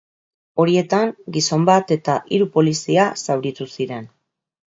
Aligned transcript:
Horietan, 0.61 1.11
gizon 1.35 1.67
bat 1.69 1.93
eta 1.97 2.15
hiru 2.37 2.47
polizia 2.57 3.05
zauritu 3.25 3.71
ziren. 3.77 4.09